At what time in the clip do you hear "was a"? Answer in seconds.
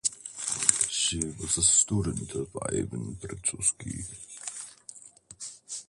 1.39-1.61